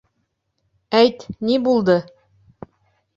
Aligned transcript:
Әйт, 0.99 1.25
ни 1.49 1.57
булды? 1.67 1.99